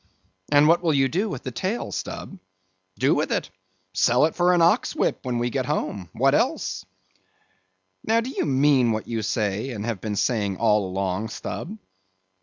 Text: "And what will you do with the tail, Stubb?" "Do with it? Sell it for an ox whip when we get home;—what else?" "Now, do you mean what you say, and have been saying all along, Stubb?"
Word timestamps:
"And 0.51 0.67
what 0.67 0.81
will 0.81 0.95
you 0.95 1.07
do 1.07 1.29
with 1.29 1.43
the 1.43 1.51
tail, 1.51 1.91
Stubb?" 1.91 2.39
"Do 2.97 3.13
with 3.13 3.31
it? 3.31 3.51
Sell 3.93 4.25
it 4.25 4.33
for 4.33 4.51
an 4.55 4.61
ox 4.63 4.95
whip 4.95 5.19
when 5.21 5.37
we 5.37 5.51
get 5.51 5.67
home;—what 5.67 6.33
else?" 6.33 6.83
"Now, 8.03 8.19
do 8.19 8.31
you 8.31 8.47
mean 8.47 8.93
what 8.93 9.07
you 9.07 9.21
say, 9.21 9.69
and 9.69 9.85
have 9.85 10.01
been 10.01 10.15
saying 10.15 10.57
all 10.57 10.87
along, 10.87 11.29
Stubb?" 11.29 11.77